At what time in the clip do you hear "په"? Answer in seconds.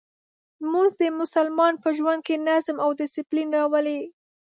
1.83-1.89